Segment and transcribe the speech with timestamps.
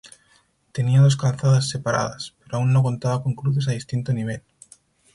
[0.71, 4.41] Tenía dos calzadas separadas, pero aún no contaba con cruces a distinto nivel.